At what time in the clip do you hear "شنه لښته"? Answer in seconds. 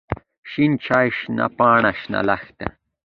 1.99-2.67